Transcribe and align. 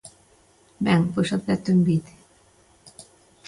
Ben, 0.85 1.01
pois 1.13 1.29
acepto 1.37 1.67
o 1.71 1.73
envite. 1.77 2.11